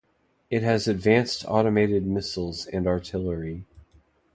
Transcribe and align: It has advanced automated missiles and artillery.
It 0.49 0.63
has 0.63 0.87
advanced 0.87 1.45
automated 1.47 2.07
missiles 2.07 2.65
and 2.65 2.87
artillery. 2.87 3.65